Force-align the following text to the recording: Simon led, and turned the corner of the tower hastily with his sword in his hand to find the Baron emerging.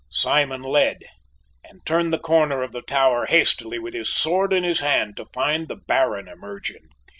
Simon 0.09 0.63
led, 0.63 1.03
and 1.63 1.85
turned 1.85 2.11
the 2.11 2.17
corner 2.17 2.63
of 2.63 2.71
the 2.71 2.81
tower 2.81 3.27
hastily 3.27 3.77
with 3.77 3.93
his 3.93 4.11
sword 4.11 4.51
in 4.51 4.63
his 4.63 4.79
hand 4.79 5.15
to 5.17 5.27
find 5.27 5.67
the 5.67 5.75
Baron 5.77 6.27
emerging. 6.27 6.87